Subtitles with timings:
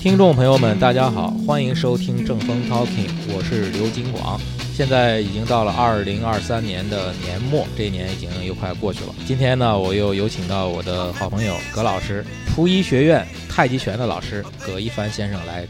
[0.00, 4.40] 听众朋友们，大家好，欢迎收听正风 Talking，我是刘金广。
[4.72, 9.14] 现在已经到了二零二三年的年末，这一年已经又快过去了。
[9.26, 12.24] 今天呢，我又有请到我的好朋友葛老师，
[12.56, 15.68] 溥仪学院太极拳的老师葛一帆先生来，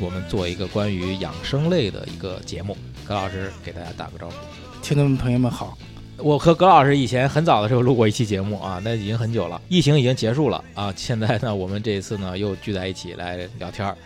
[0.00, 2.76] 我们做一个关于养生类的一个节目。
[3.06, 4.34] 葛老师给大家打个招呼。
[4.82, 5.78] 听众朋友们好，
[6.18, 10.92] 我和葛老师以前很早的时候录过一期节目啊，那已经很久了，疫情已经结束了啊。
[10.96, 13.96] 现在呢，我们这一次呢又聚在一起来聊天儿。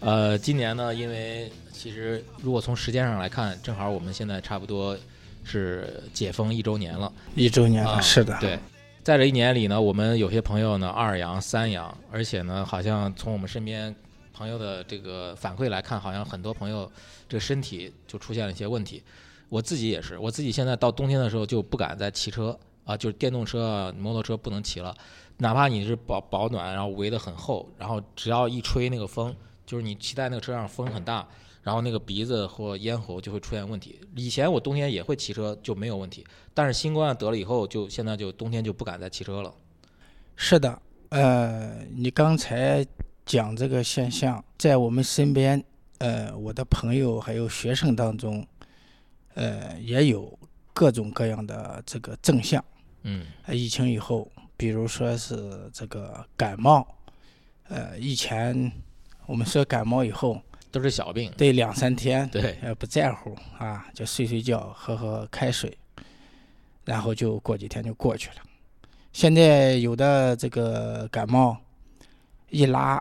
[0.00, 4.96] 呃，今年呢，因为其实如果从时间上来看，正好我们现在差不多
[5.42, 7.12] 是解封一周年了。
[7.34, 8.58] 一周年了，啊是的，对，
[9.02, 13.94] 在这一年里呢，我们有些朋友呢二阳、三阳，而且呢，好像从我们身边
[14.32, 16.90] 朋友的这个反馈来看，好像很多朋友
[17.28, 19.02] 这身体就出现了一些问题。
[19.48, 24.94] 我自己也是，我自己现在到冬天的时候就不敢再骑车啊，就是电动车、摩托车不能骑了，
[25.38, 31.26] 哪怕你是保保暖，然后围得很厚，然后只要一吹那个风，就是你骑在那个车上风很大，
[31.62, 34.00] 然后那个鼻子或咽喉就会出现问题。
[34.14, 39.52] 以前我冬天也会骑车就没有问题，但是新冠得了以后，就现在就冬天就不敢再骑车了。
[40.34, 40.80] 是的。
[41.10, 42.84] 呃，你刚才
[43.24, 45.62] 讲这个现象，在我们身边，
[45.98, 48.44] 呃，我的朋友还有学生当中，
[49.36, 50.38] 呃，也有
[50.72, 52.62] 各种各样的这个症象。
[53.02, 56.84] 嗯呃疫情以后，比如说是这个感冒，
[57.68, 58.72] 呃，以前
[59.26, 60.40] 我们说感冒以后，
[60.72, 61.30] 都是小病。
[61.36, 65.76] 对两三天，对，呃，不在乎啊，就睡睡觉，喝喝开水，
[66.84, 68.36] 然后就过几天就过去了。
[69.12, 71.56] 现在有的这个感冒，
[72.50, 73.00] 一拉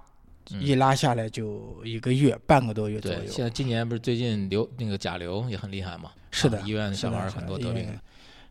[0.51, 3.49] 嗯一拉下来就一个月、半个多月左对，现右。
[3.49, 6.11] 在今年不是最近流那个甲流也很厉害嘛？
[6.35, 7.99] 是的啊医院的小孩很多得病。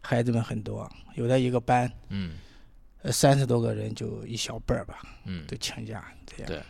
[0.00, 2.36] 孩子们很多，有的一个班，嗯
[3.02, 6.46] 呃，三十多个人就一小半儿吧，嗯都请假这样。
[6.46, 6.62] 对。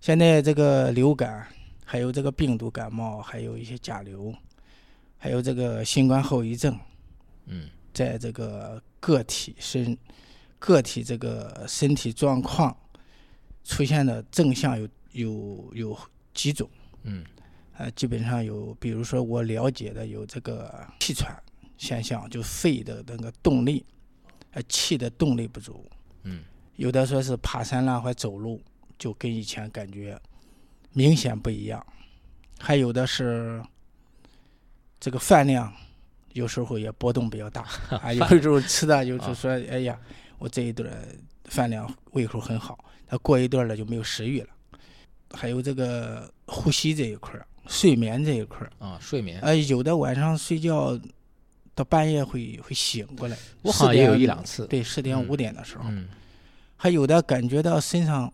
[0.00, 1.46] 现在这个流感，
[1.84, 4.34] 还有这个病毒感冒，还有一些甲流，
[5.16, 6.78] 还有这个新冠后遗症，
[7.46, 9.96] 嗯在这个个体身
[10.58, 12.76] 个体这个身体状况
[13.64, 15.98] 出现的症象有有有
[16.34, 16.68] 几种，
[17.02, 17.24] 嗯
[17.78, 21.32] 呃，基本上有，比如说我了解的有这个气喘
[21.76, 23.86] 现象，就肺的那个动力，
[24.50, 25.88] 呃，气的动力不足，
[26.24, 26.42] 嗯
[26.74, 28.60] 有的说是爬山啦或走路，
[28.98, 30.20] 就跟以前感觉
[30.92, 31.84] 明显不一样，
[32.58, 33.62] 还有的是
[34.98, 35.72] 这个饭量
[36.32, 37.62] 有时候也波动比较大
[38.02, 39.96] 啊，有时候吃的就是说，哎呀，
[40.38, 40.98] 我这一顿儿
[41.44, 44.48] 饭量胃口很好，他过一段儿了就没有食欲了。
[45.30, 49.38] 还有这个呼吸这一块儿，睡眠这一块儿，啊，睡眠。
[49.40, 50.98] 呃，有的晚上睡觉
[51.74, 54.66] 到半夜会会醒过来，4我好像也有一两次。
[54.66, 56.08] 对，四点嗯五点的时候，嗯
[56.76, 58.32] 还有的感觉到身上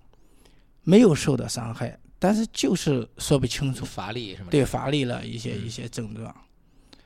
[0.83, 4.51] 没有受到伤害，但是就是说不清楚，乏力什么。
[4.51, 6.35] 对乏力了一些嗯一些症状，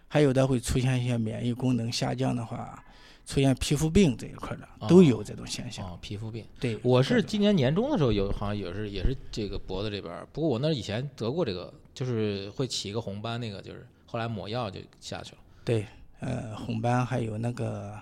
[0.07, 2.85] 还有的会出现一些免疫功能下降的话，
[3.29, 5.85] 出现皮肤病这一块的都有这种现象。
[5.85, 6.43] 哦，皮肤病。
[6.59, 15.39] 对，我是今年年中的时候有，好像也是也是这个脖子这边儿，不过我那以前得过这个，就是会起一个红斑，那个就是后来抹药就下去了。
[15.63, 15.87] 对，
[16.21, 18.01] 呃，红斑还有那个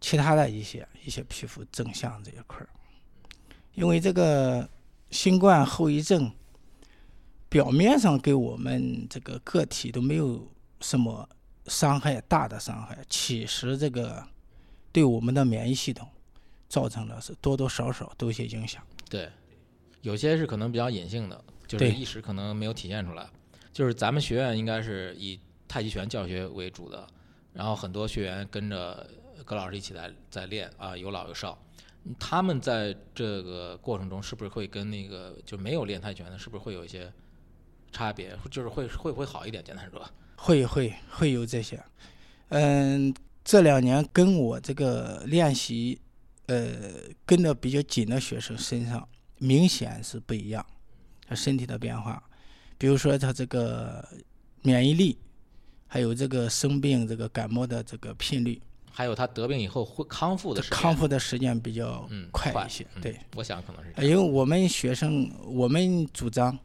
[0.00, 2.68] 其他的一些一些皮肤症象这一块儿，
[3.74, 4.66] 因为这个
[5.10, 6.32] 新冠后遗症
[7.50, 10.50] 表面上给我们这个个体都没有
[10.80, 11.28] 什么
[11.72, 14.22] 伤害大的伤害，其实这个
[14.92, 16.06] 对我们的免疫系统
[16.68, 18.86] 造成了是多多少少都有些影响。
[19.08, 19.30] 对，
[20.02, 23.26] 有些是可能比较隐性的，就是对一时可能没有体现出来。
[23.72, 27.06] 就是咱们学院应该是以太极拳教学为主的，
[27.54, 29.08] 然后很多学员跟着
[29.46, 31.58] 葛老师一起来在练啊，有老有少。
[32.04, 37.10] 嗯他们在这个过程中是不是会跟那个就没有练太极拳的，是不是会有一些
[37.92, 38.36] 差别？
[38.50, 39.62] 就是会会不会好一点？
[39.62, 40.04] 简单说，
[40.44, 41.80] 会会会有这些，
[42.48, 43.14] 嗯，
[43.44, 46.00] 这两年跟我这个练习，
[46.46, 46.72] 呃，
[47.24, 49.08] 跟的比较紧的学生身上
[49.38, 50.66] 明显是不一样，
[51.28, 52.20] 他身体的变化，
[52.76, 54.04] 比如说他这个
[54.62, 55.16] 免疫力，
[55.86, 63.16] 还有这个生病这个感冒的这个频率，还有他得病以后会康复的时间，康复的时间比较嗯快一些，嗯对。
[63.36, 63.92] 我想可能是。
[64.04, 66.58] 因为我们学生，我们主张，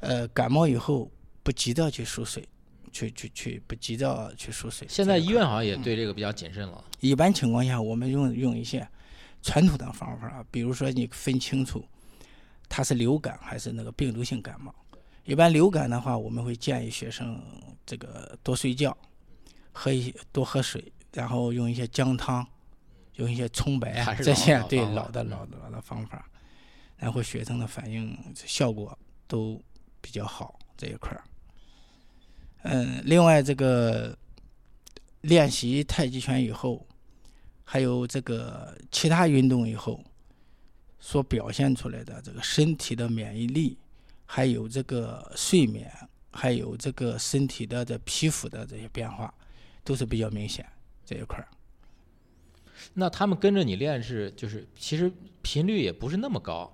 [0.00, 1.10] 呃，感冒以后
[1.42, 2.46] 不急着去输水，
[2.92, 4.86] 去去去不急着去输水。
[4.88, 6.84] 现在医院好像也对这个比较谨慎了。
[7.00, 8.86] 一般情况下，我们用用一些
[9.42, 11.84] 传统的方法，比如说你分清楚
[12.68, 14.74] 它是流感还是那个病毒性感冒。
[15.24, 17.40] 一般流感的话，我们会建议学生
[17.84, 18.96] 这个多睡觉，
[19.72, 22.46] 喝一些多喝水，然后用一些姜汤，
[23.16, 26.28] 用一些葱白这些对老的老的老的方法。
[26.96, 28.98] 然后学生的反应效果
[29.28, 29.62] 都
[30.00, 31.22] 比较好这一块儿。
[32.62, 34.16] 嗯，另外这个
[35.22, 36.86] 练习太极拳以后，
[37.64, 40.02] 还有这个其他运动以后，
[40.98, 43.78] 所表现出来的这个身体的免疫力，
[44.26, 45.90] 还有这个睡眠，
[46.32, 49.32] 还有这个身体的这皮肤的这些变化，
[49.84, 50.66] 都是比较明显
[51.04, 51.48] 这一块儿。
[52.94, 55.12] 那他们跟着你练是就是其实
[55.42, 56.72] 频率也不是那么高，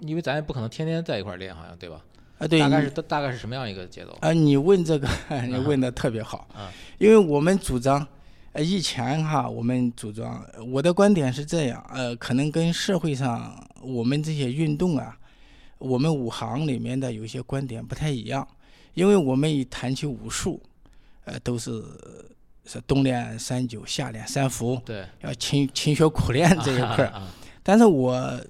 [0.00, 2.04] 因为咱也不可能天天在一块儿练，好像对吧？
[2.38, 4.16] 啊，对，大概是大大概是什么样一个节奏？
[4.20, 5.08] 啊，你问这个，
[5.48, 8.06] 你问的特别好，啊因为我们主张，
[8.52, 15.16] 呃，以前哈，我们主张，呃我的观点是这样，呃，可能跟社会上我们这些运动啊，
[15.78, 18.46] 我们武行里面的有一些观点不太一样，
[18.94, 20.62] 因为我们一谈起武术，
[21.24, 21.82] 呃，都是
[22.66, 27.06] 是冬练三九，夏练三伏，对，要勤勤学苦练这一块儿。
[27.08, 28.40] 啊但是我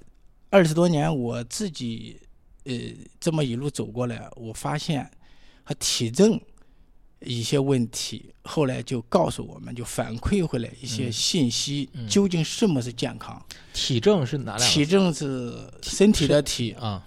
[0.51, 2.19] 二十多年我自己
[2.67, 2.73] 呃
[3.19, 5.09] 这么一路走过来，我发现
[5.63, 6.39] 和体证
[7.19, 13.43] 一些问题，后来就告诉我们，就反馈回来一些嗯信息，嗯究竟什么是健康？
[13.73, 17.03] 体证是哪两体证是身体的体，啊？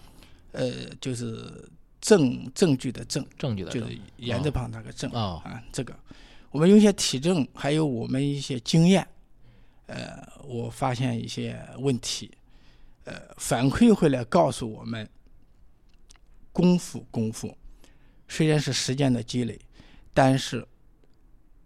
[0.52, 1.68] 呃，就是
[2.00, 5.08] 证证据的证，证据的证是言字旁那个证。
[5.12, 5.94] 哦啊，这个
[6.50, 9.06] 我们用一些体证，还有我们一些经验，
[9.86, 12.28] 呃，我发现一些问题，
[13.04, 15.08] 呃，反馈回来告诉我们，
[16.52, 17.56] 功夫功夫。
[18.28, 19.58] 虽然是时间的积累，
[20.14, 20.66] 但是，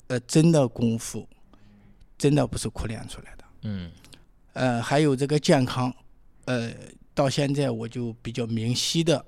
[0.06, 1.28] 呃，真的功夫
[2.16, 3.44] 真的不是苦练出来的。
[3.62, 3.92] 嗯。
[4.54, 5.94] 呃，还有这个健康，
[6.44, 6.72] 呃，
[7.12, 9.24] 到现在我就比较明晰的，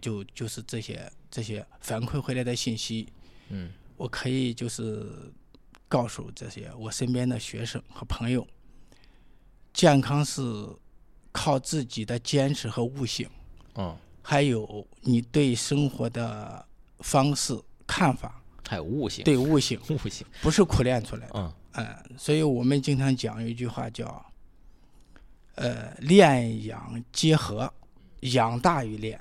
[0.00, 3.08] 就就是这些这些反馈回来的信息，
[3.48, 3.72] 嗯。
[3.96, 5.32] 我可以就是
[5.88, 8.46] 告诉这些我身边的学生和朋友，
[9.72, 10.42] 健康是
[11.32, 13.26] 靠自己的坚持和悟性，
[13.72, 13.96] 哦，
[14.28, 16.66] 还有你对生活的
[16.98, 17.56] 方式
[17.86, 21.32] 看法，还有悟性，对悟性悟性，不是苦练出来的。
[21.36, 24.26] 嗯嗯，所以我们经常讲一句话叫，
[25.54, 27.72] 呃，练养结合，
[28.22, 29.20] 养大于练，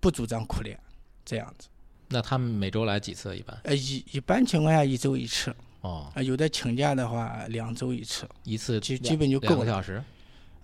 [0.00, 0.76] 不主张苦练，
[1.24, 1.68] 这样子。
[2.08, 3.36] 那他们每周来几次？
[3.36, 9.54] 一般呃，一一般情况下一周一次，哦，啊，有的请假的话两周一次，一次基基本就够了。
[9.54, 10.02] 两个小时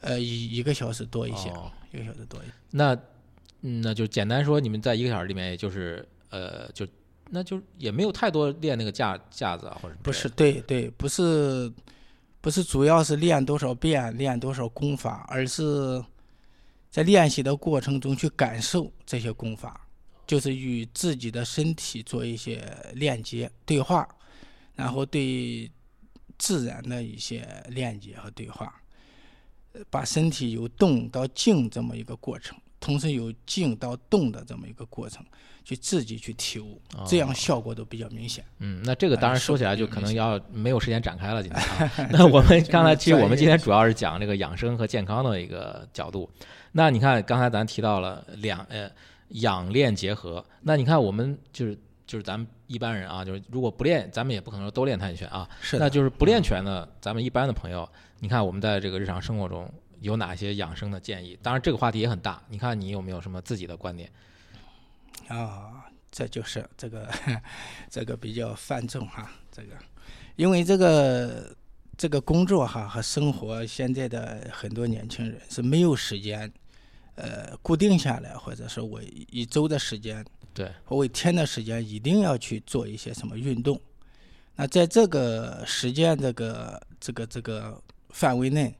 [0.00, 2.52] 呃，一一个小时多一些，哦一个小时多一些。
[2.70, 2.99] 那
[3.62, 6.86] 嗯那就简单说，你们在一个小时里面，也就是呃，就
[7.28, 11.72] 那就也没有太多练那个架架子啊，或者不是，对对，不是，
[12.40, 16.02] 不是主要是练多少遍，练多少功法，而是
[16.90, 19.86] 在练习的过程中去感受这些功法，
[20.26, 22.64] 就是与自己的身体做一些
[22.94, 24.08] 链接对话，
[24.74, 25.70] 然后对
[26.38, 28.82] 自然的一些链接和对话，
[29.72, 35.24] 呃把身体由动到静这么一个过程，同时有静到动的这么一个过程，
[35.64, 38.42] 去自己去体悟，这样哦效果都比较明显。
[38.58, 42.08] 嗯，那这个当然哎说起来就可能要没有时间展开了，今天啊。
[42.10, 46.28] 那我们刚才其实我们今天主要是讲这个养生和健康的一个角度。
[46.72, 48.90] 那你看刚才咱提到了两呃
[49.28, 55.48] 养练结合，那你看我们就是就是咱们一般人啊，就是如果不练，咱们也不可能说都练太极拳啊。
[55.60, 57.86] 是，那就是不练拳的，咱们一般的朋友，
[58.20, 59.70] 你看我们在这个日常生活中
[60.00, 61.38] 有哪些养生的建议？
[61.42, 64.11] 当然这个话题也很大，你看你有没有什么自己的观点？
[65.28, 67.09] 啊，这就是这个
[67.88, 69.69] 这个比较泛重哈，这个
[70.37, 71.54] 因为这个
[71.97, 76.50] 这个工作哈和生活，现在的很多年轻人是没有时间，
[77.14, 83.80] 呃，固定下来，或者说我一周的时间，对，我一天的时间一定要去做一些什么运动。
[84.57, 87.80] 那在这个时间这个这个这个
[88.11, 88.75] 范围内，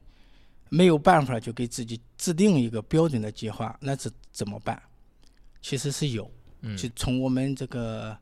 [0.73, 4.81] 没有办法就给自己制定一个标准的计划，那怎怎么办？
[5.61, 8.17] 其实是有，嗯就从我们这个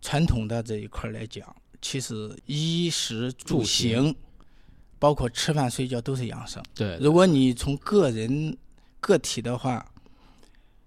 [0.00, 1.44] 传统的这一块来讲，
[1.82, 4.16] 其实衣食住住行行，
[5.00, 6.62] 包括吃饭睡觉都是养生。
[6.76, 8.56] 对，如果你从个人
[9.00, 9.84] 个体的话，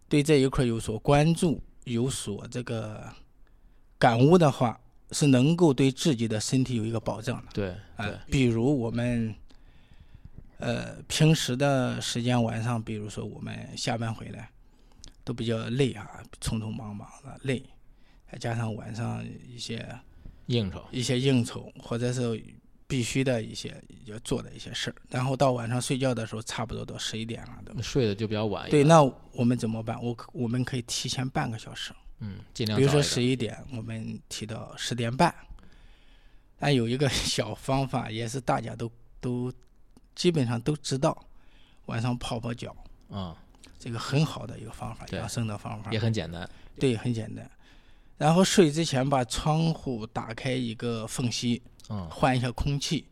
[0.08, 3.14] 对这一块有所关注、有所这个
[4.00, 4.80] 感悟的话，
[5.12, 7.52] 是能够对自己的身体有一个保障的。
[7.54, 9.36] 对啊、对，比如我们，
[10.62, 14.50] 呃，平时的时间晚上，比如说我们下班回来
[15.24, 17.64] 都比较累啊，匆匆忙忙的累，
[18.32, 19.86] 再加上晚上一些
[20.46, 22.42] 应酬，一些应酬，或者是
[22.88, 23.76] 必须的一些
[24.06, 27.82] 要做的一些事儿，然后到晚上睡觉的时候，差不多到十一点了，对吧？
[27.82, 29.02] 睡的就比较晚对，那
[29.32, 30.02] 我们怎么办？
[30.04, 35.34] 我可我们可以提前半个小时，嗯，尽量比如说十一点，我们提到十点半。
[36.60, 39.52] 但有一个小方法，也是大家都都
[40.16, 41.26] 基本上都知道，
[41.86, 42.76] 晚上泡泡脚，
[43.10, 43.36] 啊，
[43.80, 46.00] 这个很好的一个方法，养生的方法也。
[46.00, 46.50] 很简单。
[46.80, 47.50] 对，很简单。
[48.18, 53.06] 然后睡之前把窗户打开一个缝隙，嗯换一下空气。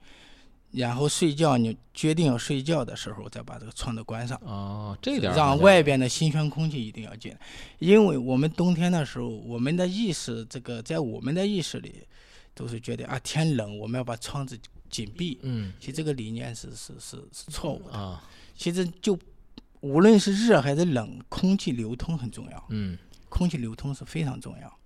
[0.72, 7.40] 然后睡觉，你决定要睡觉的时候，再把这个窗子关上，哦，这点让外边的新鲜空气一定要进来。
[7.80, 12.08] 因为我们冬天的时候，我们的意识，这个在我们的意识里，
[12.54, 14.56] 都是觉得啊天冷，我们要把窗子
[14.90, 15.40] 紧闭。
[15.44, 17.98] 嗯其实这个理念是是是是错误的。
[17.98, 18.24] 啊
[18.56, 19.18] 其实就
[19.80, 22.66] 无论是热还是冷，空气流通很重要。
[22.70, 22.98] 嗯
[23.30, 24.80] 空气流通是非常重要。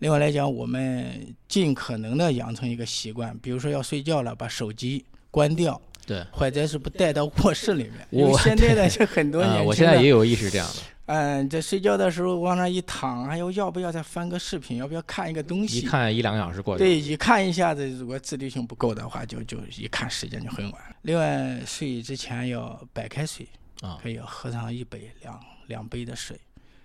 [0.00, 6.24] 另外来讲，我们尽可能的养成一个习惯，比如说要睡觉了，把手机关掉，对。
[6.32, 8.06] 或者是不带到卧室里面。
[8.10, 10.82] 我现在的就很多年啊，轻的，我现在也有意识这样的，
[11.12, 15.86] 嗯，在睡觉的时候往那一躺，还有要不要再翻个视频，要不要看一个东西一西？
[15.88, 16.88] 看一两个小时过去了。
[16.88, 20.96] 对，一看一下子，如果自律性不够的话，就就一看时间就很晚。
[21.02, 23.44] 另外，睡之前要白开水，
[23.80, 26.40] 啊可以要喝上一杯两两杯的水，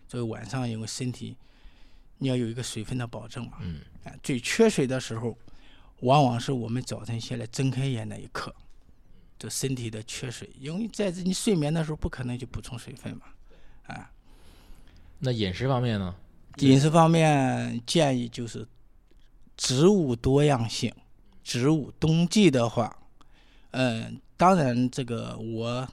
[0.07, 1.37] 作为晚上因为身体
[2.17, 3.59] 你要有一个水分的保证嘛。
[3.61, 5.37] 嗯啊，最缺水的时候，
[5.99, 8.51] 往往是我们早晨起来睁开眼那一刻，
[9.37, 13.27] 就身体的缺水，因为在你睡眠的时候不可能去补充水分嘛。
[13.87, 14.09] 啊，
[15.19, 16.13] 那饮食方面呢？
[16.59, 18.65] 饮食方面建议就是
[19.57, 20.93] 植物多样性，
[21.43, 22.95] 植物冬季的话，
[23.71, 25.87] 嗯，当然这个我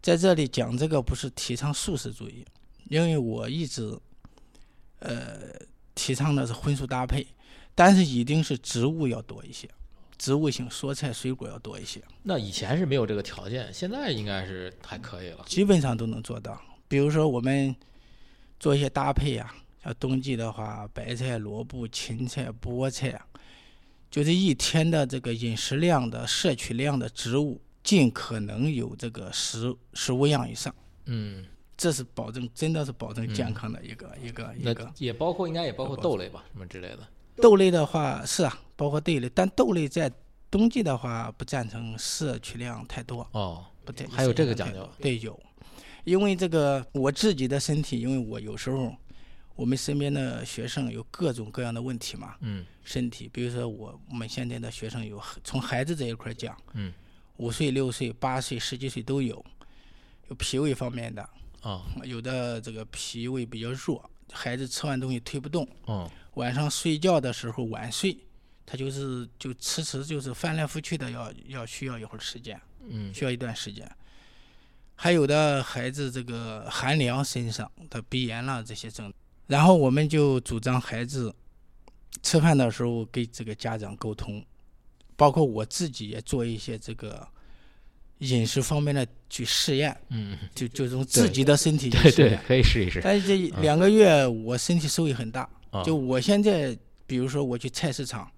[0.00, 2.44] 在这里讲这个不是提倡素食主义，
[2.88, 3.98] 因为我一直
[5.00, 5.36] 呃
[5.94, 7.26] 提倡的是荤素搭配，
[7.74, 9.68] 但是一定是植物要多一些，
[10.16, 15.44] 植物性蔬菜水果要多一些，那以前是没有这个条件，现在应该是还可以了。
[15.46, 16.60] 基本上都能做到。
[16.86, 17.74] 比如说我们
[18.58, 23.26] 做一些搭配呀、像冬季的话，白菜、萝卜、芹菜、菠菜啊，
[24.10, 30.74] 就这一天的这个饮食量的摄取量的植物，尽可能有这个十十五样以上，
[31.06, 31.44] 嗯，
[31.76, 34.92] 这是保证，真的是保证健康的一个、一个一个。
[34.98, 36.98] 也包括应该也包括豆类吧，什么之类的。
[37.36, 40.10] 豆类的话是啊，包括豆类，但豆类在
[40.50, 43.24] 冬季的话不赞成摄取量太多。
[43.30, 44.90] 哦，不对，还有这个讲究。
[45.00, 45.38] 对，有，
[46.08, 48.96] 因为这个我自己的身体，因为我有时候
[49.54, 56.90] 我们身边的学生有各种各样的问题嘛，嗯身体，比如说我我们现在的学生有从孩子这一块讲，嗯，
[57.36, 59.44] 五岁、六岁、八岁、十几岁都有，
[60.28, 61.28] 有脾胃方面的，
[61.62, 68.16] 哦有的这个脾胃比较弱，孩子吃完东西推不动，哦晚上睡觉的时候晚睡，
[68.64, 72.58] 他就是就迟迟就是翻来覆去的要要需要一会儿时间。
[72.90, 73.86] 嗯需要一段时间。
[75.00, 79.12] 还有的孩子这个寒凉身上的鼻炎啦这些症，
[79.46, 81.32] 然后我们就主张孩子
[82.20, 84.44] 吃饭的时候跟这个家长沟通，
[85.14, 87.24] 包括我自己也做一些这个
[88.18, 92.36] 饮食方面的去试验，嗯，就就从自己的身体去对。
[92.48, 93.00] 可以试一试。
[93.00, 96.76] 但是这两个月我身体收益很大，啊就我现在，
[97.06, 98.28] 比如说我去菜市场，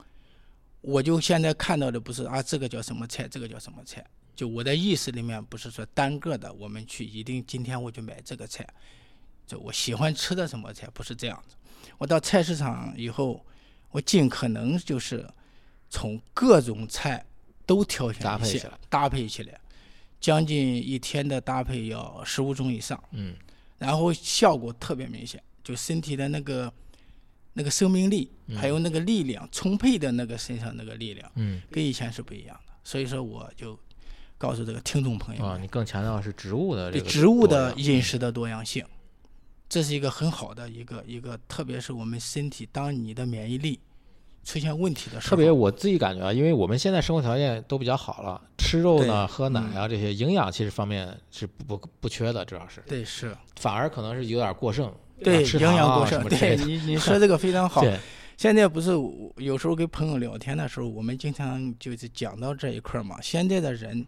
[0.83, 4.05] 我就现在看到的不是啊，这个叫什么菜，这个叫什么菜，
[4.41, 8.67] 就我的意识里面不是说单个的，我们去一定今天我就买这个菜，
[9.47, 11.55] 就我喜欢吃的什么菜，不是这样子。
[11.99, 13.45] 我到菜市场以后，
[13.91, 15.29] 我尽可能就是
[15.91, 17.23] 从各种菜
[17.67, 19.61] 都挑选一些搭配起来，搭配起来，
[20.19, 22.99] 将近一天的搭配要十五种以上。
[23.11, 23.37] 嗯
[23.77, 26.73] 然后效果特别明显，就身体的那个
[27.53, 32.73] 那个生命力，还有那个力量充沛的那个身上那个力量，嗯跟以前是不一样的。
[32.83, 33.79] 所以说，我就
[34.41, 38.83] 告诉这个听众朋友啊，们，你更强调是植物的这个对植物的饮食的多样性，
[39.69, 43.79] 这是一个很好的一个一个，特别是我们身体当你的免疫力
[44.43, 54.91] 出现问题的时候，特别我自己感觉啊，因为我们现在生活条件都比较好了，吃肉呢、喝奶啊这些营养其实方面是不不不缺的，主要是对是，反而可能是有点过剩，
[55.23, 56.27] 对营养过剩。
[56.31, 57.83] 对你你说这个非常好。
[57.83, 57.99] 对，
[58.39, 58.93] 现在不是
[59.37, 63.21] 有时候跟朋友聊天的时候，我们经常就是讲到这一块儿嘛。
[63.21, 64.07] 现在的人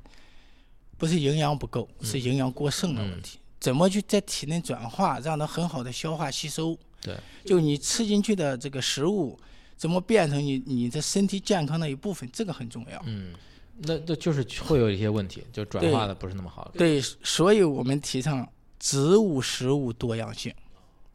[1.02, 3.36] 不是营养不够，是营养过剩的问题。
[3.58, 6.78] 怎么去在体内转化，让它很好的消化吸收？
[7.00, 9.36] 对，就你吃进去的这个食物，
[9.76, 13.02] 怎么变成你你的身体健康的一部分，这个很重要。
[13.04, 13.34] 嗯，
[13.78, 16.70] 那那就是会有一些问题，就转化的不是那么好。
[16.78, 20.54] 对，所以我们提倡植物食物多样性，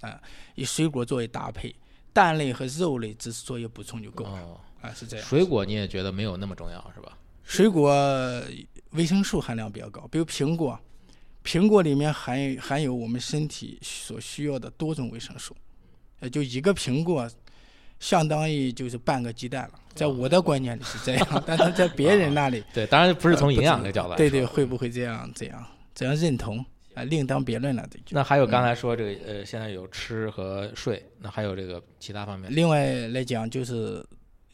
[0.01, 0.21] 啊，
[0.55, 1.73] 以水果作为搭配，
[2.11, 4.31] 蛋类和肉类只是作为补充就够了。
[4.31, 5.25] 哦，啊，是这样。
[5.25, 7.17] 水果你也觉得没有那么重要是吧？
[7.45, 7.95] 水果
[8.97, 10.77] 维生素含量比较高，比如苹果，
[11.45, 15.55] 苹果里面含有含有我们身体所需要的多种维生素，
[16.19, 17.29] 呃，就一个苹果，
[17.99, 19.79] 相当于就是半个鸡蛋了。
[19.93, 24.15] 在我的观念里是这样，但是在别人那里，对，当然不是从呃营养的角度。
[24.15, 26.63] 对对，会不会这样这样这样认同？
[26.93, 27.87] 啊，另当别论了。
[28.09, 32.49] 那还有刚才说这个呃，现在有吃和睡，那还有这个其他方面。
[32.53, 34.03] 另外来讲，就是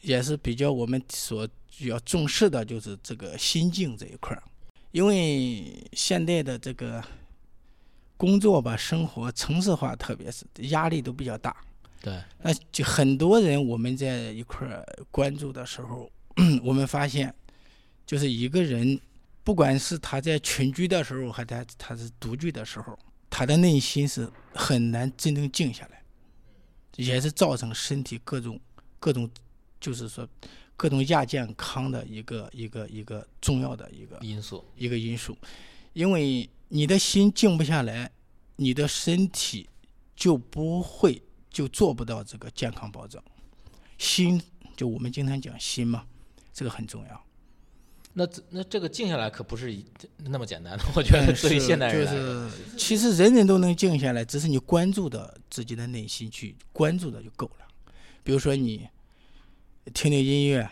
[0.04, 1.48] 也是比较我们所
[1.80, 4.42] 要重视的，就是这个心境这一块儿，
[4.92, 7.02] 因为现在的这个
[8.16, 11.56] 工作吧，生活城市化，特别是压力都比较大。
[12.00, 16.10] 对，那就很多人我们在一块儿关注的时候，
[16.62, 17.34] 我们发现，
[18.04, 19.00] 就是一个人，
[19.42, 22.98] 不管是他在群居的时候，还在他是独居的时候，
[23.30, 26.02] 他的内心是很难真正静下来，
[26.96, 28.60] 也是造成身体各种
[29.00, 29.28] 各种，
[29.84, 30.26] 就是说
[30.78, 34.64] 各种亚健康的一个一个一个重要的一个因素。
[34.78, 35.36] 一个因素，
[35.92, 38.10] 因为你的心静不下来，
[38.56, 39.68] 你的身体
[40.16, 43.22] 就不会就做不到这个健康保证。
[43.98, 44.40] 心
[44.74, 46.06] 就我们经常讲心嘛，
[46.50, 47.24] 这个很重要。
[48.14, 49.84] 那这那这个静下来可不是一
[50.16, 57.66] 那么简单的，我觉得对于现代人就来说，是其实人人都能静下来，只是你关注的自己的内心去关注的就够了。
[58.22, 58.88] 比如说你
[59.92, 60.68] 听听音乐，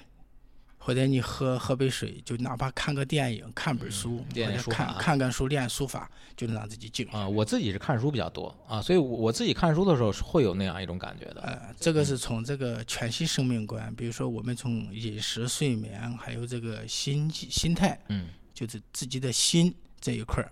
[0.79, 7.07] 或者你喝喝杯水，就哪怕看个电影、看本书，或者看看看书、练书法，就能让自己静。
[7.09, 11.43] 啊，我自己是看书比较多啊，所以我我自己看书的时候是会有那样一种感觉的。
[11.43, 20.51] 呃，这个是从这个全息生命观，比如说我们从饮食、睡眠，还有这个心心态，嗯，就是自己的心这一块儿，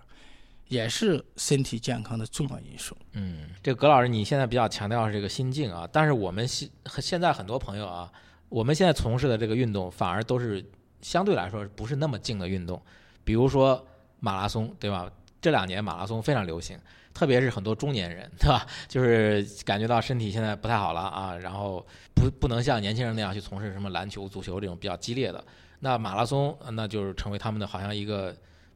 [0.69, 2.95] 也是身体健康的重要因素。
[3.13, 6.69] 嗯，这个葛老师，你现在比较强调是这个心境啊，但是我们现
[7.01, 8.09] 现在很多朋友啊，
[8.51, 10.63] 我们现在从事的这个运动反而都是
[11.01, 12.79] 相对来说不是那么静的运动，
[13.23, 13.87] 比如说
[14.19, 15.09] 马拉松，对吧？
[15.39, 16.77] 这两年马拉松非常流行，
[17.13, 18.67] 特别是很多中年人，对吧？
[18.89, 25.41] 就是感觉到身体现在不太好了啊，然后不不能像年轻人那样去从事什么篮球、足球这种比较激烈的，
[25.79, 28.35] 那马拉松那就是成为他们的好像一个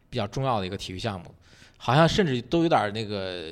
[0.10, 1.36] 比较重要的一个体育项目，
[1.78, 3.44] 好像甚至都有点那个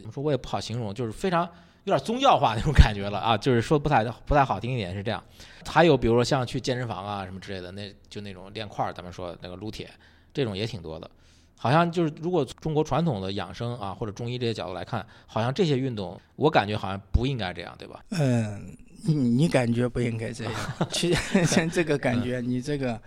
[0.00, 1.48] 怎么说，我也不好形容，就是非常
[1.88, 5.22] 有点宗教化那种感觉了啊，就是说不太不太好听一点是这样。
[5.66, 9.88] 还有比如说像去健身房啊什么之类的，那就那种练块儿，咱们说那个撸铁，
[10.34, 11.10] 这种也挺多的。
[11.56, 18.04] 好像就是如果中国传统的养生啊或者中医这些角度来看，好像这些运动我感觉好像不应该这样，对吧？
[18.10, 20.54] 嗯，你你感觉不应该这样，
[20.92, 23.00] 其实像这个感觉，你这个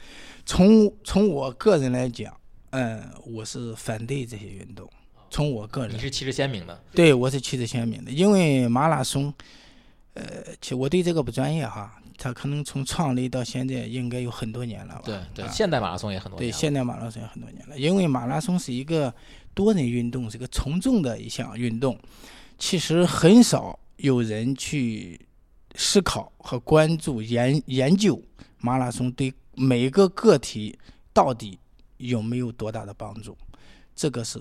[0.43, 2.35] 从从我个人来讲，
[2.71, 4.89] 嗯，我是反对这些运动。
[5.31, 5.95] 从我个人。
[5.95, 9.33] 你，是旗帜鲜明的，对我是旗帜鲜明的，因为马拉松，
[10.13, 10.23] 呃，
[10.61, 15.01] 其实我对这个不专业哈，它可能从创立到现在应该有很多年了吧？
[15.05, 15.51] 对对，啊。
[15.51, 19.11] 现代马拉松也很多对，现代马拉松也很多年了，因为马拉松是一个
[19.53, 21.97] 多人运动，是个从众的一项运动，
[22.59, 25.19] 其实很少有人去
[25.75, 28.21] 思考和关注研研究
[28.59, 30.77] 马拉松对每个个体
[31.13, 31.57] 到底
[31.97, 33.37] 有没有多大的帮助，
[33.95, 34.39] 这个是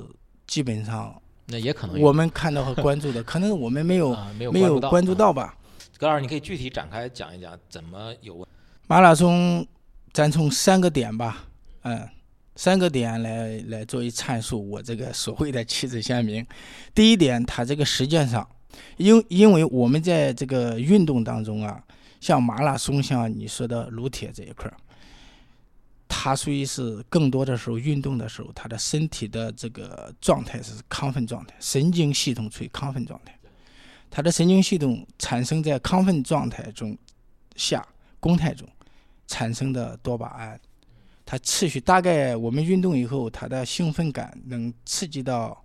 [0.51, 1.15] 基本上
[1.47, 5.57] 那也可能我们看到和关注的， 可能我们没有啊没有关注到吧。
[5.97, 8.45] 葛老师，你可以具体展开讲一讲怎么有问
[8.89, 9.65] 马拉松，
[10.13, 11.45] 咱从三个点吧，
[11.83, 12.09] 嗯，
[12.57, 16.45] 三个点来来作为阐述我这个所谓的旗帜鲜明。
[16.93, 18.45] 第一点，它这个实践上，
[18.97, 21.81] 因因为我们在这个运动当中啊，
[22.21, 24.75] 像马拉松，像你说的撸铁这一块儿，
[26.13, 33.39] 它属于是更多的时候运动的时候，他的身体的这个状态是亢奋状态，神经系统处于亢奋状态，
[34.11, 36.99] 他的神经系统产生在亢奋状态中
[37.55, 37.87] 下
[38.19, 38.69] 公态中
[39.29, 40.61] 产生的多巴胺，
[41.25, 45.65] 它持续大概我们运动以后，它的兴奋感能刺激到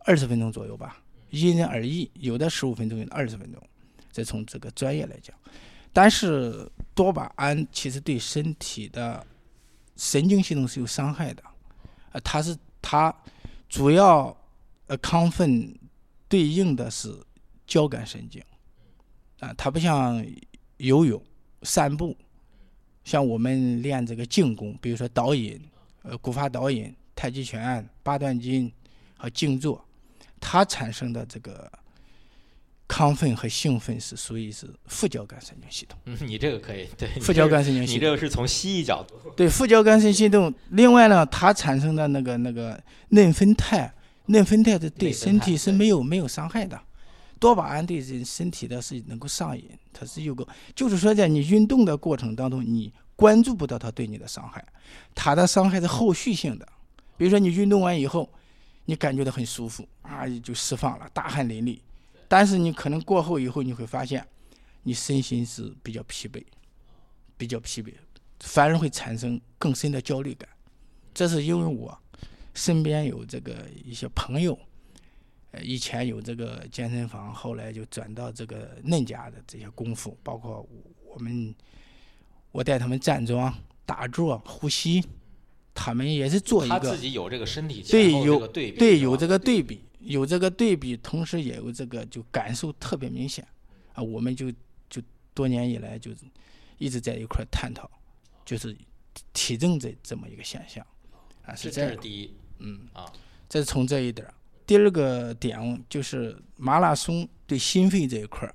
[0.00, 0.96] 二十分钟左右吧，
[1.28, 3.62] 因人而异，有的十五分钟，有的二十分钟，
[4.10, 5.36] 这从这个专业来讲。
[5.92, 9.24] 但是多巴胺其实对身体的
[9.96, 11.42] 神经系统是有伤害的，
[12.12, 13.14] 呃，它是它
[13.68, 14.36] 主要
[14.86, 15.72] 呃亢奋
[16.28, 17.16] 对应的是
[17.66, 18.42] 交感神经，
[19.40, 20.24] 啊，它不像
[20.78, 21.22] 游泳、
[21.62, 22.16] 散步，
[23.04, 25.60] 像我们练这个静功，比如说导引、
[26.02, 28.70] 呃古法导引、太极拳、八段锦
[29.16, 29.84] 和静坐，
[30.40, 31.70] 它产生的这个
[32.86, 37.94] 亢奋和兴奋是属于是副交感神经系统，嗯， 你这个可以，对，副交感神经系统。
[37.96, 38.10] 你这。
[38.10, 43.92] 个是从西医角度，对副交感神经系统，另外呢，它产生的那个那个内分肽，
[44.26, 46.78] 内分肽是对身体是没有没有伤害的，
[47.38, 54.64] 多巴胺对人身体的是能够上瘾，它是有个，就是说在你运动的过程当中，你关注不到它对你的伤害，
[55.14, 56.68] 它的伤害是后续性的，
[57.16, 58.28] 比如说你运动完以后，
[58.84, 61.78] 你感觉到很舒服啊，就释放了，大汗淋漓，
[62.36, 64.26] 但是你可能过后以后，你会发现，
[64.82, 66.42] 你身心是比较疲惫，
[67.36, 67.94] 比较疲惫，
[68.40, 70.48] 反而会产生更深的焦虑感。
[71.14, 71.96] 这是因为我
[72.52, 74.58] 身边有这个一些朋友，
[75.52, 80.68] 呃，以前有这个健身房，后来就转到这个嫩家的这些功夫，包括
[81.06, 81.54] 我们，
[82.50, 83.54] 我带他们站桩、
[83.86, 85.06] 打坐、呼吸，
[85.72, 86.80] 他们也是做一个。
[86.80, 93.46] 他自己有这个身体对有对对有这个对比，有这个对比，同时也有这个就感受特别明显
[93.92, 94.02] 啊。
[94.02, 94.50] 我们就
[94.88, 96.10] 就多年以来就
[96.78, 97.90] 一直在一块探讨，
[98.44, 98.76] 就是
[99.32, 100.86] 体重这这么一个现象
[101.44, 101.54] 啊。
[101.54, 103.10] 是这是第一，嗯啊，
[103.48, 104.34] 这是从这一点儿。
[104.66, 108.54] 第二个点就是马拉松对心肺这一块儿，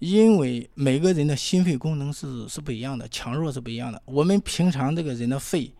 [0.00, 4.02] 因为每个人的心肺功能是是不一样的，强弱是不一样的。
[4.04, 5.72] 我们平常这个人的肺，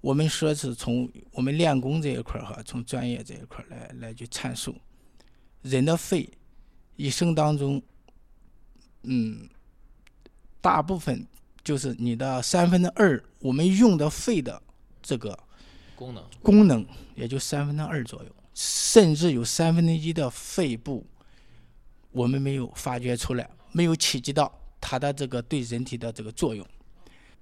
[0.00, 4.74] 我们说是从我们练功这一块儿哈，从专业这一块儿来来去阐述，
[5.62, 6.28] 人的肺
[6.96, 7.82] 一生当中，
[9.02, 9.48] 嗯，
[10.60, 11.26] 大部分
[11.64, 14.62] 就是你的三分之二，我们用的肺的
[15.02, 15.38] 这个
[15.94, 18.30] 功能功能也就三分之二左右。
[18.54, 21.06] 甚至有三分之一的肺部，
[22.10, 26.66] 我们没有发掘出来，没有企及到它的这个对人体的这个作用。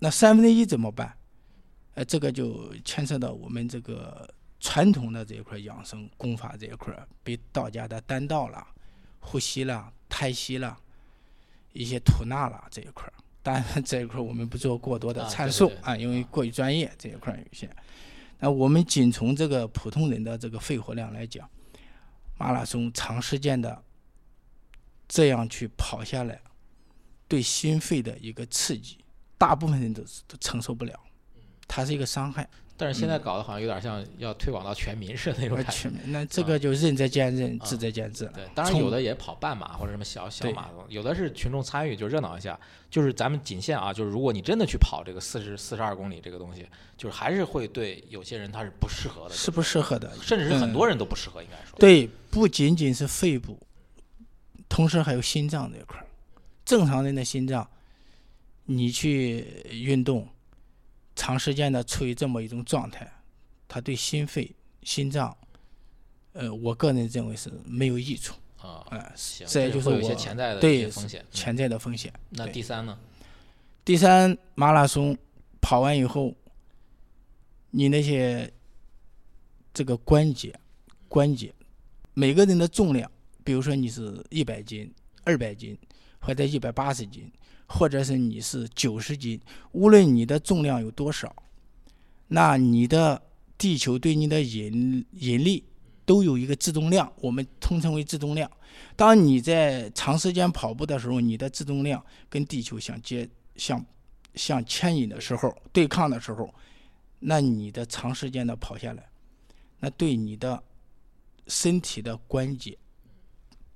[0.01, 1.17] 那三分之一怎么办？
[1.94, 4.28] 呃，这个就牵涉到我们这个
[4.61, 8.66] 传统的这一块养生功法这一块，比道家的丹道啦、
[9.20, 10.76] 呼吸啦、胎息啦、
[11.72, 13.11] 一些吐纳啦这一块。
[13.42, 17.68] 当然这一块我们不做过多的阐述啊，因为过于专业这一块有些。
[18.40, 21.48] 那我们仅从这个普通人的这个肺活量来讲，
[22.38, 23.83] 马拉松长时间的
[25.07, 26.40] 这样去跑下来，
[27.28, 28.98] 对心肺的一个刺激，
[29.37, 30.98] 大部分人都都承受不了，
[31.66, 32.48] 它是一个伤害。
[32.77, 35.88] 但是现在搞得好像有点像要推广到全民似的那种感觉。
[36.07, 38.33] 那这个就仁者见仁，智者见智了。
[38.35, 42.59] 对，当然有的也跑半马或者什么小小马有的是群众参与就热闹一下。
[42.90, 51.79] 就是咱们仅限啊，就是如果你真的去跑这个四十四十二公里这个东西，就是还是会对有些人他是不适合的，是不适合的，甚至是很多人都不适合，应该说。
[51.79, 53.57] 对，不仅仅是肺部，
[54.68, 56.07] 同时还有心脏这一块儿。
[56.64, 57.68] 正常人的心脏，
[58.64, 60.29] 你去运动，
[61.14, 63.11] 长时间的处于这么一种状态。
[63.66, 65.37] 它对心肺、心脏，
[66.33, 68.87] 呃，我个人认为是没有益处啊。
[69.46, 72.12] 这也就是我潜在的对风险，潜在的风险。
[72.31, 72.96] 那第三呢？
[73.85, 75.16] 第三，马拉松
[75.61, 76.33] 跑完以后，
[77.70, 78.53] 你那些
[79.72, 80.55] 这个关节、
[81.09, 81.53] 关节，
[82.12, 83.11] 每个人的重量，
[83.42, 84.92] 比如说你是一百斤、
[85.24, 85.77] 二百斤，
[86.20, 87.29] 或者一百八十斤，
[87.66, 89.40] 或者是你是九十斤，
[89.72, 91.35] 无论你的重量有多少，
[92.29, 93.20] 那你的
[93.57, 95.64] 地球对你的引引力
[96.05, 98.50] 都有一个自动量，我们通称为自动量。
[98.96, 103.85] 当你在长时间跑步的时候，你的自动量跟地球相接、相
[104.35, 106.53] 相牵引的时候，对抗的时候，
[107.20, 109.09] 那你的长时间的跑下来，
[109.81, 110.62] 那对你的
[111.46, 112.77] 身体的关节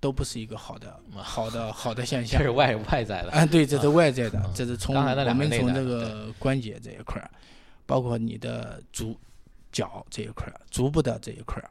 [0.01, 2.39] 都不是一个好的、好的、 好的现象。
[2.39, 7.31] 这是外外在的啊，对，这是外在的，这是从我们从这个关节这一块儿，
[7.87, 9.19] 包括你的足。
[9.71, 11.69] 脚这一块儿，足部的这一块儿，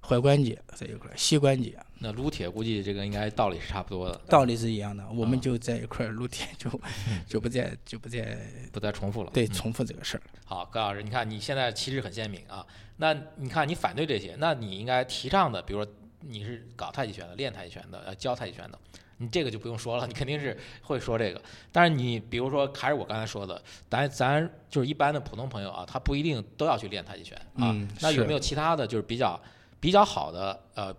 [0.00, 1.78] 踝关节这一块儿，膝关节。
[1.98, 4.18] 那撸铁估计这个应该道理是差不多的。
[4.26, 6.70] 道理是一样的，我们就在一块儿撸铁，就
[7.28, 8.38] 就不再就不再
[8.72, 9.30] 不再重复了。
[9.34, 10.22] 对，重复这个事儿。
[10.46, 12.66] 好，高老师，你看你现在旗帜很鲜明啊。
[12.96, 18.78] 那你看你反对这些，那你应该提倡的，比如说你是搞太极拳的，练太极拳的，呃，教太极拳的。
[19.18, 21.40] 你这个就不用说了，你肯定是会说这个。
[21.72, 27.74] 但是你比如说，还是我刚才说的，咱咱就是一般的普通朋友啊，他不一定都要去练太极拳啊。
[28.00, 29.40] 那有没有其他的就是比较
[29.80, 30.94] 比较好的呃，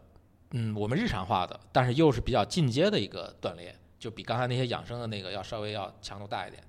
[0.51, 6.63] 嗯，我们日常化的，但是又是比较进阶的一个锻炼，就比刚才那些养生的那个要稍微要强度大一点。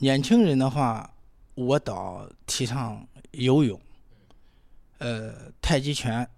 [0.00, 1.10] 年轻人的话，
[1.54, 3.80] 我倒提倡游泳，
[4.98, 6.28] 呃，太极拳、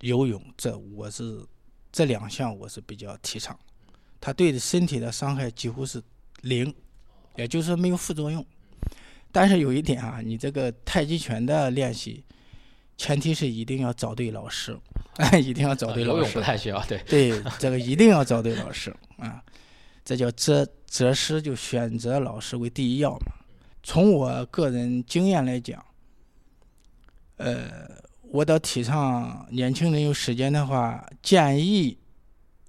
[0.00, 1.44] 游泳，这我是
[1.90, 3.58] 这两项我是比较提倡。
[4.20, 6.02] 它对身体的伤害几乎是
[6.42, 6.74] 零，
[7.36, 8.44] 也就是说没有副作用。
[9.30, 12.24] 但是有一点啊，你这个太极拳的练习，
[12.96, 14.78] 前提是一定要找对老师，
[15.42, 16.18] 一定要找对老师。
[16.18, 16.98] 游泳不太需要，对。
[17.06, 19.42] 对，这个一定要找对老师啊，
[20.04, 23.32] 这叫择择师，就选择老师为第一要嘛。
[23.82, 25.84] 从我个人经验来讲，
[27.36, 27.86] 呃，
[28.30, 31.96] 我倒提倡年轻人有时间的话，建议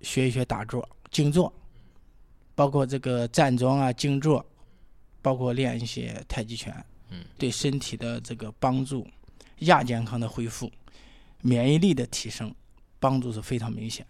[0.01, 0.87] 学一学打坐。
[1.09, 1.51] 静坐，
[2.53, 4.45] 包括这个站桩啊，静坐，
[5.21, 9.07] 包括练一些太极拳，嗯，对身体的这个帮助，
[9.59, 10.69] 亚健康的恢复，
[11.41, 12.53] 免疫力的提升，
[12.99, 14.05] 帮助是非常明显。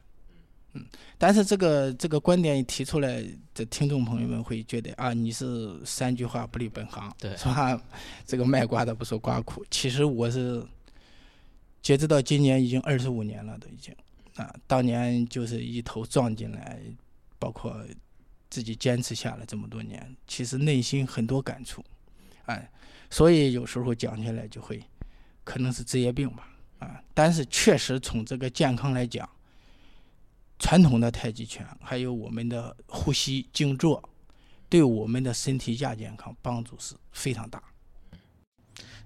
[0.73, 0.83] 嗯，
[1.19, 7.79] 但是这个这个观点一提出来，这听众朋友们会觉得啊，你是三句话不离本行，对，是吧？
[8.25, 9.63] 这个卖瓜的不说瓜苦。
[9.69, 10.65] 其实我是。
[11.88, 13.95] 截止到今年已经二十五年了，都已经
[14.36, 16.82] 啊，当年就是一头撞进来，
[17.39, 17.82] 包括
[18.50, 21.82] 自己坚持下来这么多年，其实内心很多感触，
[22.47, 22.69] 哎，
[23.10, 24.84] 所以有时候讲起来就会
[25.45, 29.26] 可能是职业病吧，啊，但是确实从这个健康来讲，
[30.60, 34.04] 传统的太极拳还有我们的呼吸静坐，
[34.67, 37.63] 对我们的身体亚健康帮助是非常大。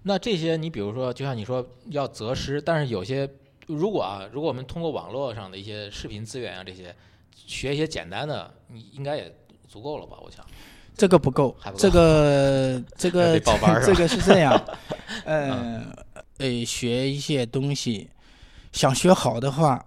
[0.03, 3.29] 那这些，你比如说，就像你说要择师，但是有些
[3.67, 6.95] 如果啊，如果我们通过网络上的一些视频资源啊，这些
[7.33, 9.33] 学一些简单的，你应该也
[9.67, 10.17] 足够了吧？
[10.23, 10.45] 我想。
[10.93, 13.39] 这个不够不，够这个 这个
[13.85, 14.53] 这个是这样，
[15.23, 15.81] 呃
[16.37, 18.09] 呃，学一些东西，
[18.73, 19.83] 想学好的话，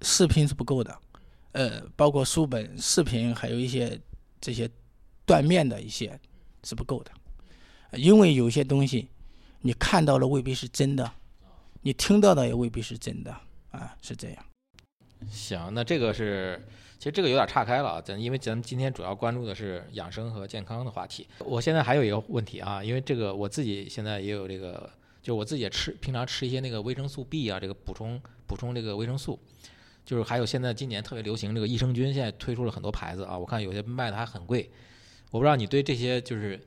[0.00, 0.96] 视频是不够的，
[1.52, 4.00] 呃，包括书本、视频，还有一些
[4.40, 4.70] 这些
[5.26, 6.18] 断面的一些
[6.62, 7.10] 是不够的，
[7.98, 9.08] 因为有些东西
[9.66, 11.10] 你看到了未必是真的，
[11.80, 13.34] 你听到的也未必是真的
[13.70, 14.44] 啊，是这样。
[15.30, 16.62] 行，那这个是，
[16.98, 21.26] 其实这个有点岔开了啊，咱因为咱今天主要关注的是养生和健康的话题。
[21.38, 24.72] 我现在还有一个问题啊，因为这个我自己现在也有这个，
[25.22, 29.40] 就是我自己也吃，平常吃一些那个维生素 B 啊，这个补充补充这个维生素，
[30.04, 34.70] 就是还有现在今年特别流行这个益生菌，现在推出了很多牌子啊，我看有些卖的还很贵。
[35.30, 36.60] 我不知道你对这些就是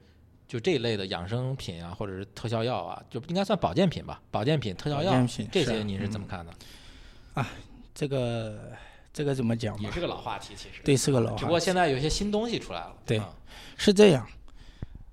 [0.48, 4.22] 就这一类的养生品啊，或者是特效药啊，就应该算保健品吧？
[4.32, 6.54] 保健品、特效药品这些你是怎么嗯看的？
[7.34, 7.50] 啊
[7.94, 8.72] 这个
[9.12, 9.84] 这个怎么讲吧？
[9.84, 10.82] 也是个老话题，其实。
[10.84, 12.96] 对，是个老话只不过现在有些新东西出来了。
[13.06, 13.30] 对啊
[13.76, 14.28] 是这样，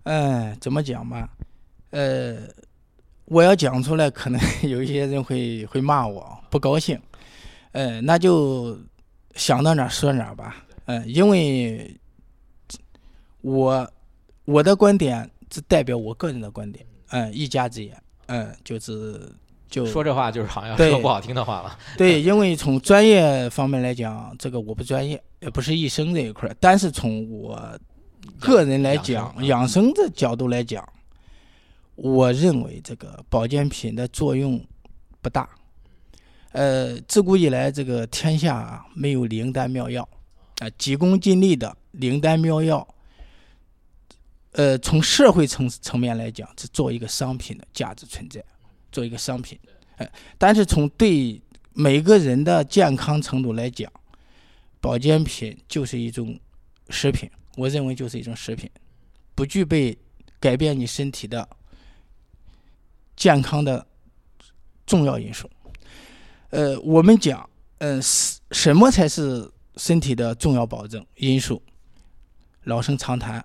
[0.05, 1.29] 嗯、怎么讲吧？
[1.91, 2.39] 呃，
[3.25, 7.01] 我要讲出来，可能 有一些人会会骂我，不高兴。
[7.73, 8.79] 呃，那就
[9.35, 10.65] 想到哪儿说哪儿吧。
[10.87, 11.99] 嗯、因为
[13.41, 13.91] 我
[14.45, 16.85] 我的观点只代表我个人的观点。
[17.11, 17.97] 嗯、一家之言。
[18.27, 19.31] 嗯、就是
[19.69, 21.79] 就说这话就是好像对说不好听的话了。
[21.97, 26.57] 对，因为从专业方面来讲，这个我不专业，也不是医生这一块儿。
[26.59, 27.79] 但是从我
[28.39, 30.87] 个人来讲，养养生的角度来讲，
[31.97, 34.59] 我认为这个保健品的作用
[35.21, 35.49] 不大。
[36.53, 40.09] 呃，自古以来，这个天下啊没有灵丹妙药，
[40.61, 42.87] 啊、急功近利的灵丹妙药，
[44.55, 48.43] 呃，从社会层层面来讲，是做一个商品的价值存在，
[48.93, 49.59] 做一个商品。
[49.97, 51.41] 呃，但是从对
[51.73, 53.91] 每个人的健康程度来讲，
[54.81, 56.39] 保健品就是一种
[56.89, 58.71] 食品，我认为就是一种食品，
[59.35, 59.99] 不具备
[60.39, 61.49] 改变你身体的
[63.17, 63.85] 健康的
[64.87, 65.51] 重要因素。
[66.51, 71.61] 呃，我们讲，呃，什什么才是身体的重要保证因素？
[72.65, 73.45] 老生常谈，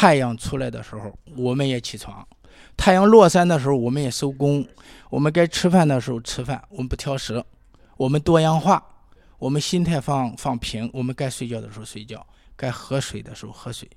[0.00, 2.24] 太阳出来的时候，我们也起床；
[2.76, 4.64] 太阳落山的时候，我们也收工。
[5.10, 7.44] 我们该吃饭的时候吃饭，我们不挑食，
[7.96, 8.80] 我们多样化，
[9.40, 13.90] 我们心态放放平，我们该睡觉的时候睡觉，该喝水的时候喝水，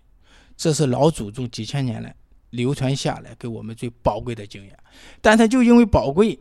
[0.58, 2.16] 这是老祖宗几千年来
[2.50, 4.76] 流传下来给我们最宝贵的经验。
[5.22, 6.40] 但它就因为宝贵，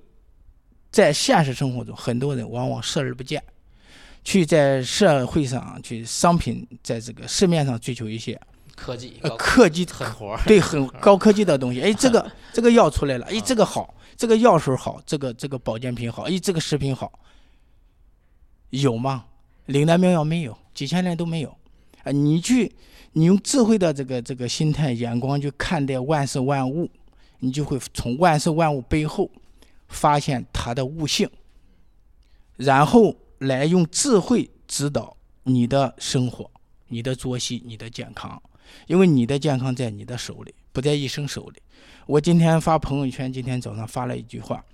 [0.91, 3.43] 在现实生活中，很多人往往视而不见，
[4.25, 8.41] 去在社会上去商品在这个市面上追求一些
[8.81, 11.83] 科技呃科技狠活儿，对，很高科技的东西。
[11.83, 17.13] 哎， 这个这个药出来了，哎，这个好，这个药水好，这个这个保健品好，哎，这个食品好，
[18.71, 19.27] 有吗？
[19.67, 21.55] 灵丹妙药没有，几千年都没有。
[22.05, 22.75] 啊，你去，
[23.13, 26.89] 你用智慧的这个这个心态眼光去看待万事万物，
[27.41, 29.31] 你就会从万事万物背后
[29.89, 31.29] 发现它的悟性，
[32.57, 36.51] 然后来用智慧指导你的生活、
[36.89, 38.43] 你的作息、你的健康。
[38.87, 41.61] 因为你的健康在你的手里，不在医生手里。
[42.07, 44.65] 我今天发朋友圈，今天早上发了一句话，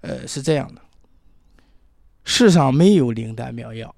[0.00, 0.80] 呃，是这样的：
[2.24, 3.94] 世上没有灵丹妙药，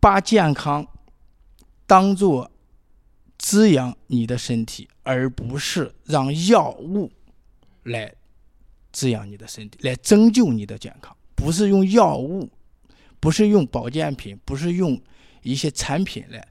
[0.00, 0.86] 把健康
[1.86, 2.50] 当做
[3.36, 7.10] 滋养你的身体，而不是让药物
[7.82, 8.14] 来
[8.92, 11.14] 滋养你的身体，来拯救你的健康。
[11.34, 12.50] 不是用药物，
[13.20, 15.00] 不是用保健品，不是用
[15.42, 16.46] 一些产品来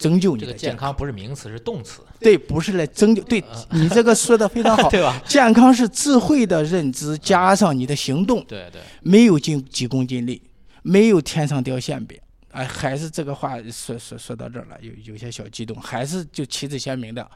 [0.00, 3.22] 拯救你的健个健康不是名词，是动词，对，不是来拯救。
[3.24, 5.20] 对你这个说的非常好， 对吧？
[5.28, 10.42] 健康是智慧的认知加上你的行动，对对，没有尽急功近利，
[10.82, 12.18] 没有天上掉馅饼。
[12.52, 17.30] 哎，还是这个话说说说到这儿了，有有些小激动，还是就旗帜鲜明的，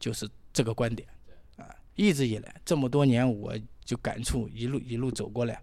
[0.00, 1.06] 就是这个观点
[1.56, 1.68] 啊。
[1.96, 3.52] 一直以来这么多年，我
[3.84, 5.60] 就感触一路一路走过来，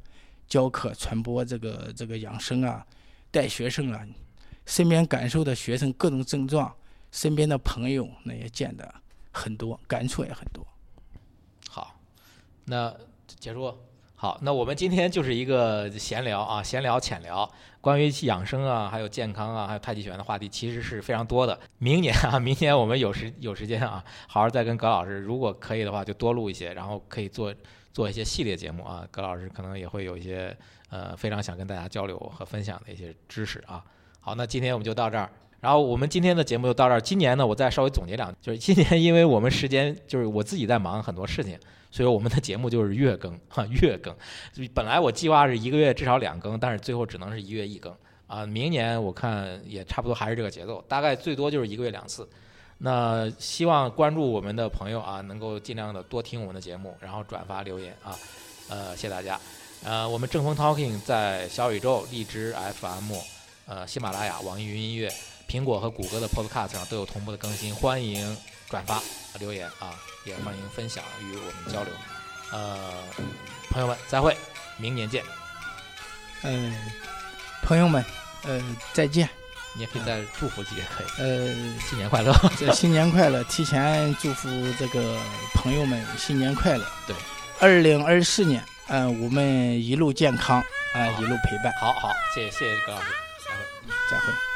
[0.48, 2.86] 教课传播这个这个养生啊，
[3.32, 4.06] 带学生啊，
[4.66, 6.74] 身边感受的学生各种症状，
[7.12, 8.94] 身边的朋友那也见得
[9.32, 10.66] 很多，感触也很多。
[11.70, 12.00] 好，
[12.66, 12.94] 那
[13.26, 13.76] 结束。
[14.16, 21.60] 好，那我们今天就是一个闲聊啊，闲聊浅聊，关于养生啊，还有健康啊，还有太极拳的话题，其实是非常多的。
[21.80, 27.54] 明年啊， 明年我们有时有时间啊，好好再跟葛老师，如果可以的话，就多录一些，然后可以做
[27.92, 29.06] 做一些系列节目啊。
[29.12, 30.58] 葛老师可能也会有一些
[30.90, 33.84] 呃非常想跟大家交流和分享的一些知识啊。
[34.26, 35.30] 好，那今天我们就到这儿。
[35.60, 37.02] 然后我们今天的节目就到这儿。
[37.02, 41.60] 今年呢，我再稍微总结两，就是今年因为我们时间就是我自己在忙很多事情，
[41.92, 44.16] 所以我们的节目就是月更哈， 月更。
[44.74, 47.94] 本来我计划是一个月至少两更，但是最后只能是一月一更
[48.28, 48.46] 啊。
[48.46, 52.26] 明年我看也差不多还是这个节奏，大概最多就是一个月两次。
[52.78, 58.18] 那希望关注我们的朋友啊，能够尽量的多听我们的节目，然后转发留言啊，
[58.70, 59.38] 呃，谢谢大家。
[59.84, 63.12] 呃，我们正风 Talking 在小宇宙、荔枝 FM、
[63.66, 65.12] 呃，喜马拉雅、网易云音乐。
[65.48, 68.36] 苹果和谷歌的 Podcast 上都有同步的更新，欢迎
[68.70, 69.02] 转发
[69.40, 69.94] 留言啊，
[70.26, 71.94] 也欢迎分享与我们交流。
[72.52, 72.92] 呃，
[73.70, 74.36] 朋友们，再会，
[74.78, 75.24] 明年见。
[76.42, 76.76] 嗯，
[77.62, 78.04] 朋友们，
[78.44, 78.62] 呃，
[78.94, 79.30] 再见。
[79.76, 81.08] 你也可以再祝福几个，可以。
[81.18, 82.32] 呃，新年快乐！
[82.74, 83.44] 新年快乐！
[83.46, 85.20] 提前祝福这个
[85.56, 86.86] 朋友们新年快乐。
[87.08, 87.16] 对，
[87.60, 89.44] 二零二四年，嗯，我们
[89.84, 90.60] 一路健康，
[90.94, 91.74] 啊，一路陪伴。
[91.80, 93.08] 好好，谢谢谢谢葛老师，
[94.10, 94.53] 再会。